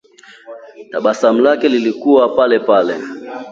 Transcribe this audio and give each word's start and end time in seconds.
Tabasamu 0.91 1.41
lake 1.41 1.69
lilikuwa 1.69 2.29
palepale 2.35 2.95